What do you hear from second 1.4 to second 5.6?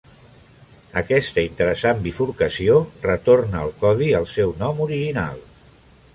interessant bifurcació retorna el codi al seu nom original.